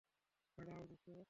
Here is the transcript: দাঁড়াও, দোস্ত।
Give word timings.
দাঁড়াও, 0.57 0.83
দোস্ত। 0.89 1.11